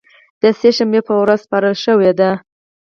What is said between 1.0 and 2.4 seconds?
په ورځ سپارل شوې ده